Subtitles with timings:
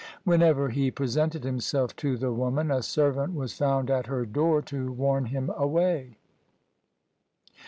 [0.23, 4.91] Whenever he presented himself to the woman, a servant was found at her door to
[4.91, 6.17] warn him away.